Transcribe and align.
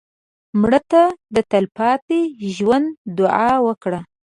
مړه 0.61 0.79
ته 0.91 1.03
د 1.35 1.37
تلپاتې 1.51 2.19
ژوند 2.55 2.87
دعا 3.17 3.51
وکړه 3.67 3.99